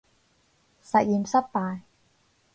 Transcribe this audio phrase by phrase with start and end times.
[0.81, 1.81] 實驗失敗